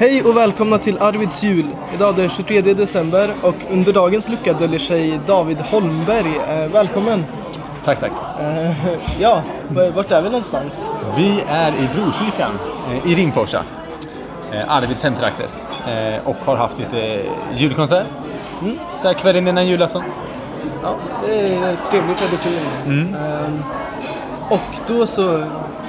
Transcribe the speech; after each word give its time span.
Hej 0.00 0.22
och 0.22 0.36
välkomna 0.36 0.78
till 0.78 0.98
Arvids 0.98 1.42
jul. 1.42 1.66
Idag 1.94 2.18
är 2.18 2.22
det 2.22 2.28
23 2.28 2.60
december 2.60 3.30
och 3.42 3.54
under 3.70 3.92
dagens 3.92 4.28
lucka 4.28 4.52
döljer 4.52 4.78
sig 4.78 5.20
David 5.26 5.60
Holmberg. 5.60 6.36
Eh, 6.36 6.72
välkommen! 6.72 7.24
Tack, 7.84 8.00
tack. 8.00 8.12
Eh, 8.40 8.70
ja, 9.20 9.42
vart 9.94 10.12
är 10.12 10.22
vi 10.22 10.28
någonstans? 10.28 10.90
Vi 11.16 11.42
är 11.48 11.72
i 11.72 11.88
Brokyrkan 11.94 12.58
eh, 12.90 13.12
i 13.12 13.14
Rimforsa, 13.14 13.64
Arvids 14.68 15.02
hemtrakter. 15.02 15.46
Och 16.24 16.36
har 16.36 16.56
haft 16.56 16.78
lite 16.78 17.22
julkonsert. 17.54 18.06
Mm. 18.62 18.78
Så 18.96 19.06
här 19.06 19.14
kvällen 19.14 19.48
innan 19.48 19.66
julafton. 19.66 20.02
Ja, 20.82 20.96
det 21.26 21.40
är 21.40 21.68
en 21.68 21.76
trevlig 21.76 22.16
tradition. 22.16 22.52
Mm. 22.86 23.16
Och 24.50 24.80
då 24.86 25.06
så, 25.06 25.44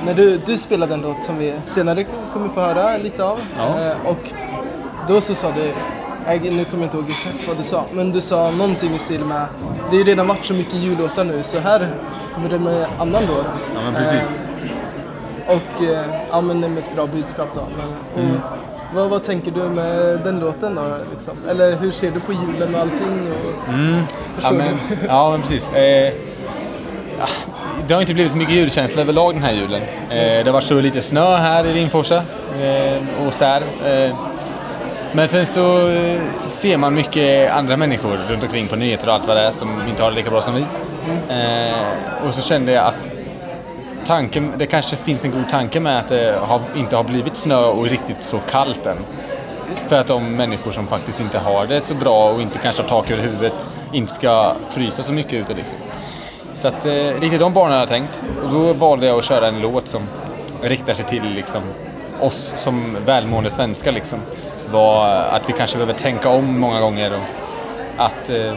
när 0.06 0.14
du, 0.14 0.38
du 0.38 0.58
spelade 0.58 0.94
en 0.94 1.02
låt 1.02 1.22
som 1.22 1.38
vi 1.38 1.54
senare 1.66 2.06
kommer 2.34 2.50
få 2.50 2.60
höra 2.60 2.98
lite 2.98 3.24
av. 3.24 3.40
Ja. 3.58 3.64
Eh, 3.68 4.08
och 4.10 4.32
då 5.08 5.22
så 5.22 5.36
sa 5.36 5.52
du, 5.52 5.72
jag, 6.34 6.44
nu 6.44 6.66
kommer 6.66 6.84
jag 6.84 6.88
inte 6.88 6.98
ihåg 6.98 7.10
exakt 7.10 7.48
vad 7.48 7.58
du 7.58 7.64
sa, 7.64 7.86
men 7.92 8.12
du 8.12 8.22
sa 8.22 8.52
någonting 8.52 8.94
i 8.96 9.00
stil 9.00 9.26
med 9.26 9.46
det 9.90 9.98
har 9.98 10.04
ju 10.04 10.04
redan 10.04 10.28
varit 10.28 10.46
så 10.46 10.54
mycket 10.54 10.74
jullåtar 10.74 11.24
nu 11.26 11.44
så 11.44 11.60
här 11.60 11.88
kommer 12.36 12.50
det 12.50 12.60
med 12.60 12.74
en 12.74 12.86
annan 13.00 13.22
låt. 13.28 13.72
Ja, 13.76 13.82
men 13.86 13.94
precis. 13.94 14.42
Eh, 15.48 15.56
och 15.56 15.84
eh, 15.84 16.06
ja, 16.32 16.42
men 16.42 16.60
med 16.60 16.78
ett 16.78 16.96
bra 16.96 17.08
budskap 17.08 17.48
då. 17.54 17.62
Men, 17.78 18.24
Mm. 18.26 18.36
och, 18.36 18.42
vad, 18.96 19.10
vad 19.10 19.24
tänker 19.24 19.52
du 19.52 19.60
med 19.70 20.20
den 20.24 20.40
låten 20.40 20.76
då? 20.76 20.82
Liksom? 21.12 21.38
Eller 21.50 21.78
hur 21.78 21.92
ser 21.92 22.12
du 22.12 22.20
på 22.20 22.34
julen 22.34 22.76
och 22.76 22.82
allting? 22.82 23.32
Och, 23.32 23.74
Ja 23.74 24.06
Förstår 24.36 24.56
men, 24.56 24.74
ja, 25.08 25.32
men 25.32 25.42
precis. 25.42 25.70
Eh, 25.70 26.14
ja, 27.20 27.26
det 27.88 27.94
har 27.94 28.02
inte 28.02 28.14
blivit 28.14 28.32
så 28.32 28.38
mycket 28.38 28.56
julkänsla 28.56 29.02
överlag 29.02 29.34
den 29.34 29.44
här 29.44 29.54
julen. 29.54 29.82
Eh, 30.10 30.18
det 30.18 30.44
har 30.46 30.54
varit 30.54 30.64
så 30.64 30.82
lite 30.82 31.02
snö 31.02 31.36
här 31.38 31.66
i 31.66 31.74
Rimforsa 31.74 32.24
eh, 32.62 33.28
och 33.28 33.34
så 33.34 33.46
här. 33.46 33.62
Eh, 33.86 34.16
men 35.14 35.28
sen 35.28 35.46
så 35.46 35.90
eh, 35.90 36.22
ser 36.46 36.78
man 36.78 36.94
mycket 36.94 37.52
andra 37.52 37.78
människor 37.78 38.20
runt 38.30 38.44
omkring 38.44 38.68
på 38.68 38.76
nyheter 38.76 39.08
och 39.08 39.14
allt 39.14 39.28
vad 39.28 39.38
det 39.38 39.44
är 39.44 39.52
som 39.52 39.88
inte 39.90 40.04
har 40.04 40.10
det 40.10 40.16
lika 40.16 40.30
bra 40.30 40.42
som 40.42 40.54
vi. 40.54 40.62
Eh, 41.30 42.28
och 42.28 42.34
så 42.34 42.42
kände 42.42 42.72
jag 42.72 42.86
att 42.86 43.10
tanken, 44.06 44.54
det 44.58 44.66
kanske 44.66 44.96
finns 44.96 45.26
en 45.26 45.32
god 45.32 45.50
tanke 45.50 45.80
med 45.80 45.98
att 45.98 46.08
det 46.08 46.40
har, 46.42 46.62
inte 46.76 46.96
har 46.96 47.04
blivit 47.04 47.36
snö 47.36 47.66
och 47.66 47.86
riktigt 47.86 48.24
så 48.24 48.40
kallt 48.50 48.86
än. 48.86 48.98
För 49.90 50.00
att 50.00 50.08
de 50.08 50.36
människor 50.36 50.72
som 50.72 50.88
faktiskt 50.88 51.20
inte 51.20 51.40
har 51.40 51.68
det 51.68 51.82
så 51.82 51.94
bra 51.94 52.32
och 52.32 52.42
inte 52.42 52.60
kanske 52.60 52.82
har 52.82 52.90
tak 52.90 53.12
över 53.12 53.24
huvudet 53.24 53.68
inte 53.94 54.12
ska 54.12 54.56
frysa 54.70 55.04
så 55.04 55.14
mycket 55.14 55.34
ute 55.34 55.54
liksom. 55.54 55.78
Så 56.54 56.68
att 56.68 56.86
eh, 56.86 57.20
lite 57.20 57.38
de 57.38 57.54
barnen 57.54 57.74
har 57.74 57.80
jag 57.80 57.90
tänkt. 57.90 58.24
Och 58.44 58.50
då 58.50 58.74
valde 58.74 59.08
jag 59.08 59.20
att 59.20 59.26
köra 59.26 59.48
en 59.48 59.60
låt 59.60 59.88
som 59.88 60.02
riktar 60.62 60.94
sig 60.94 61.06
till 61.06 61.24
liksom, 61.24 61.64
oss 62.20 62.54
som 62.56 62.98
välmående 63.06 63.50
svenskar 63.50 63.92
liksom. 63.92 64.20
Var 64.72 65.08
att 65.08 65.50
vi 65.50 65.54
kanske 65.54 65.78
behöver 65.78 65.94
tänka 66.00 66.30
om 66.30 66.60
många 66.60 66.82
gånger 66.82 67.14
och 67.14 67.24
att, 67.98 68.30
eh, 68.30 68.54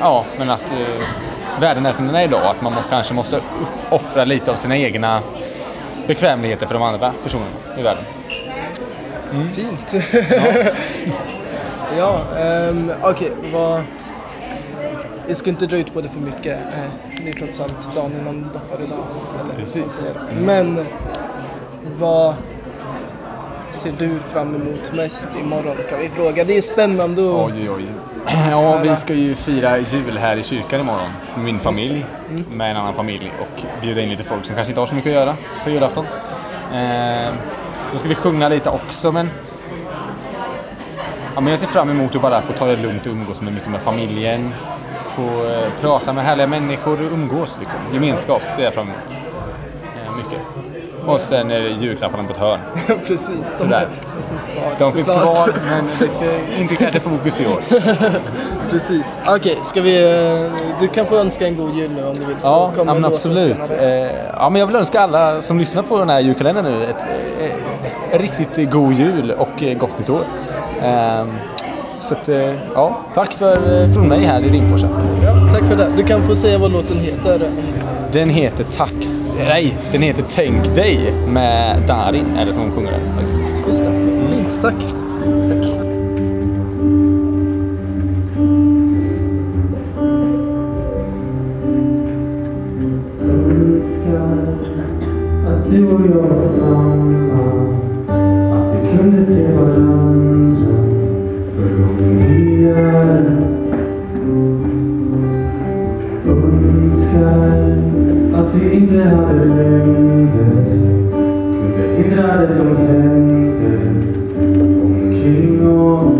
ja, 0.00 0.24
men 0.38 0.50
att 0.50 0.72
eh, 0.72 1.60
världen 1.60 1.86
är 1.86 1.92
som 1.92 2.06
den 2.06 2.16
är 2.16 2.24
idag. 2.24 2.46
Att 2.46 2.62
man 2.62 2.72
må, 2.72 2.80
kanske 2.90 3.14
måste 3.14 3.40
offra 3.90 4.24
lite 4.24 4.52
av 4.52 4.56
sina 4.56 4.76
egna 4.76 5.20
bekvämligheter 6.06 6.66
för 6.66 6.74
de 6.74 6.82
andra 6.82 7.12
personerna 7.22 7.50
i 7.78 7.82
världen. 7.82 8.04
Mm. 9.32 9.48
Fint! 9.50 9.94
ja, 11.98 12.20
ehm, 12.38 12.92
okej, 13.02 13.32
vad... 13.52 13.82
Jag 15.28 15.36
ska 15.36 15.50
inte 15.50 15.66
dra 15.66 15.78
ut 15.78 15.94
på 15.94 16.00
det 16.00 16.08
för 16.08 16.20
mycket. 16.20 16.58
Eh, 16.58 16.90
det 17.24 17.28
är 17.28 17.32
trots 17.32 17.60
allt 17.60 17.94
dagen 17.94 18.12
innan 18.20 18.50
vad 18.70 18.80
man 19.46 19.56
Precis. 19.56 20.12
Men 20.40 20.84
vad 21.98 22.34
ser 23.70 23.92
du 23.98 24.18
fram 24.18 24.54
emot 24.54 24.92
mest 24.94 25.28
imorgon 25.40 25.76
kan 25.90 25.98
vi 25.98 26.08
fråga. 26.08 26.44
Det 26.44 26.56
är 26.56 26.62
spännande 26.62 27.22
och... 27.22 27.44
Oj, 27.44 27.70
oj. 27.70 27.84
Ja, 28.50 28.80
vi 28.82 28.96
ska 28.96 29.14
ju 29.14 29.34
fira 29.34 29.78
jul 29.78 30.18
här 30.18 30.36
i 30.36 30.42
kyrkan 30.42 30.80
imorgon 30.80 31.10
med 31.34 31.44
min 31.44 31.60
familj, 31.60 32.06
med 32.52 32.70
en 32.70 32.76
annan 32.76 32.94
familj 32.94 33.32
och 33.40 33.62
bjuda 33.80 34.00
in 34.00 34.08
lite 34.08 34.24
folk 34.24 34.44
som 34.44 34.54
kanske 34.54 34.70
inte 34.70 34.80
har 34.80 34.86
så 34.86 34.94
mycket 34.94 35.10
att 35.10 35.14
göra 35.14 35.36
på 35.64 35.70
julafton. 35.70 36.06
Eh, 36.72 37.34
då 37.92 37.98
ska 37.98 38.08
vi 38.08 38.14
sjunga 38.14 38.48
lite 38.48 38.70
också, 38.70 39.12
men 39.12 39.30
Ja, 41.36 41.40
men 41.40 41.50
jag 41.50 41.60
ser 41.60 41.66
fram 41.66 41.90
emot 41.90 42.14
att 42.14 42.22
bara 42.22 42.42
få 42.42 42.52
ta 42.52 42.66
det 42.66 42.76
lugnt 42.76 43.06
och 43.06 43.12
umgås 43.12 43.40
med 43.40 43.52
mycket 43.52 43.70
med 43.70 43.80
familjen. 43.80 44.52
Få 45.16 45.22
eh, 45.22 45.68
prata 45.80 46.12
med 46.12 46.24
härliga 46.24 46.46
människor 46.46 46.92
och 47.06 47.12
umgås 47.12 47.56
liksom. 47.60 47.80
Gemenskap 47.92 48.42
ser 48.56 48.62
jag 48.64 48.74
fram 48.74 48.86
emot. 48.88 48.98
Eh, 49.10 50.16
mycket. 50.16 50.38
Och 51.06 51.20
sen 51.20 51.50
är 51.50 51.60
det 51.60 51.68
julklapparna 51.68 52.24
på 52.24 52.32
ett 52.32 52.38
hörn. 52.38 52.60
Precis, 53.06 53.50
de, 53.52 53.58
Sådär. 53.58 53.88
de 54.16 54.30
finns 54.30 54.46
kvar. 54.46 54.72
De 54.78 54.92
finns 54.92 55.06
såklart. 55.06 55.36
kvar, 55.36 55.54
men 55.70 55.84
lite, 56.00 56.40
inte 56.60 56.76
kanske 56.76 57.00
fokus 57.00 57.40
i 57.40 57.46
år. 57.46 57.60
Precis. 58.70 59.18
Okej, 59.28 59.58
ska 59.62 59.80
vi... 59.80 60.04
eh, 60.44 60.52
Du 60.80 60.88
kan 60.88 61.06
få 61.06 61.16
önska 61.16 61.46
en 61.46 61.56
god 61.56 61.74
jul 61.74 61.90
nu 61.90 62.06
om 62.06 62.14
du 62.14 62.24
vill. 62.24 62.40
Så 62.40 62.48
Ja, 62.48 62.72
kommer 62.76 62.94
men 62.94 63.04
absolut. 63.04 63.70
Eh, 63.70 63.86
ja, 64.32 64.50
men 64.50 64.60
jag 64.60 64.66
vill 64.66 64.76
önska 64.76 65.00
alla 65.00 65.42
som 65.42 65.58
lyssnar 65.58 65.82
på 65.82 65.98
den 65.98 66.08
här 66.08 66.20
julkalendern 66.20 66.64
nu 66.64 66.84
ett, 66.84 66.96
eh, 67.40 67.50
en 68.12 68.18
riktigt 68.18 68.70
god 68.70 68.92
jul 68.92 69.30
och 69.30 69.62
gott 69.78 69.98
nytt 69.98 70.10
år. 70.10 70.24
Ehm, 70.82 71.32
så 72.00 72.14
att, 72.14 72.28
eh, 72.28 72.54
ja, 72.74 72.96
tack 73.14 73.32
för, 73.32 73.82
eh, 73.82 73.92
från 73.92 74.08
mig 74.08 74.24
här 74.24 74.40
i 74.40 74.48
Rimforsa. 74.48 74.88
Ja, 75.24 75.48
tack 75.52 75.64
för 75.70 75.76
det. 75.76 75.88
Du 75.96 76.02
kan 76.02 76.22
få 76.22 76.34
säga 76.34 76.58
vad 76.58 76.72
låten 76.72 76.98
heter. 76.98 77.50
Den 78.12 78.30
heter 78.30 78.64
Tack... 78.76 78.94
Nej, 79.38 79.76
den 79.92 80.02
heter 80.02 80.24
Tänk 80.28 80.74
dig 80.74 81.14
med 81.28 81.82
Darin, 81.86 82.26
är 82.36 82.46
det 82.46 82.52
som 82.52 82.70
sjunger 82.70 82.92
den 82.92 83.14
faktiskt. 83.16 83.56
Just 83.66 83.84
det. 83.84 83.90
Fint, 84.32 84.62
tack. 84.62 84.74
Tack. 85.48 85.66
Att 95.46 95.70
du 95.70 95.86
och 95.86 96.00
jag 96.00 96.22
var 96.22 96.48
samma 96.58 97.06
Att 98.54 98.74
vi 98.74 98.98
kunde 98.98 99.26
se 99.26 99.52
varandra 99.52 100.35
gången 102.74 103.56
Önskar 106.26 107.46
att 108.34 108.54
vi 108.54 108.76
inte 108.76 109.02
hade 109.02 109.44
länder 109.44 110.26
Kunde 111.12 111.96
hindra 111.96 112.36
det 112.36 112.54
som 112.54 112.76
hände 112.76 113.78
omkring 114.82 115.68
oss. 115.68 116.14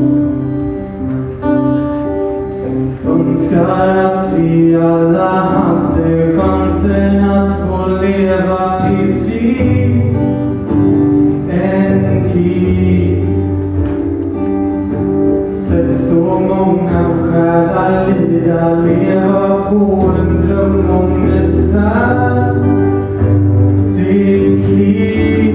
Önskar 3.06 3.88
att 3.88 4.38
vi 4.38 4.76
alla 4.76 5.30
hade 5.30 6.38
chansen 6.38 7.30
att 7.30 7.58
få 7.58 7.86
leva 8.02 8.90
i 8.90 9.24
frid. 9.24 9.85
Många 16.56 17.02
själar 17.22 18.06
lida, 18.06 18.80
leva 18.80 19.62
på 19.62 19.80
en 20.18 20.30
dröm 20.40 20.90
om 20.90 21.12
ett 21.32 21.54
värdigt 21.74 22.56
liv. 24.68 25.54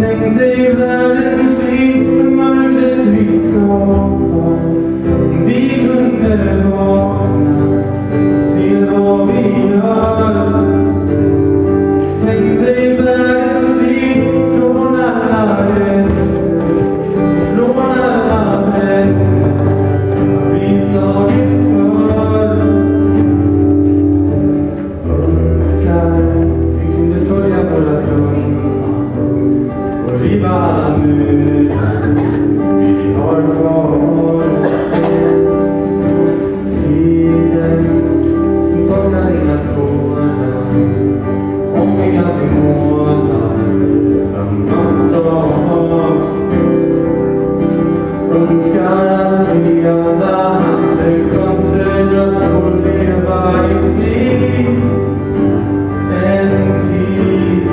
Tänk 0.00 0.38
dig 0.38 0.74
världen 0.74 1.27
tider 37.38 37.84
Tårna 38.88 39.30
dina 39.30 39.58
tårar 39.74 40.38
och 41.72 41.88
vi 41.98 42.18
alltid 42.18 42.54
samma 44.26 44.82
sak 45.10 46.20
Önskar 48.34 49.06
att 49.06 49.56
vi 49.56 49.88
alla 49.88 50.48
hade 50.48 51.10
chansen 51.30 52.08
att 52.18 52.34
få 52.42 52.70
leva 52.84 53.54
i 53.54 53.74
frid. 53.96 54.82
En 56.24 56.50
tid 56.80 57.68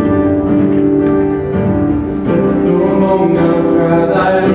Sett 2.06 2.66
så 2.66 2.78
många 3.00 3.48
själar. 3.78 4.55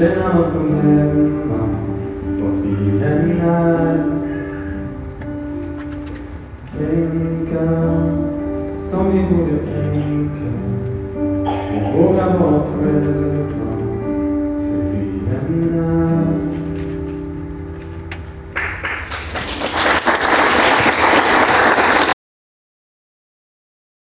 Şansımla 0.00 1.12
bilenler 2.72 3.96
Tänka 6.72 7.66
som 8.90 9.12
vi 9.12 9.20
borde 9.30 9.56
tänka 9.58 10.50
Våga 11.94 12.26
vara 12.38 12.60
föräldrar 12.62 13.79